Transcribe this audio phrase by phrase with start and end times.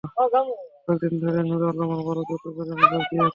[0.03, 3.29] কয়েক দিন ধরে নূর আলম আবারও যৌতুকের জন্য চাপ দিয়ে আসছিলেন।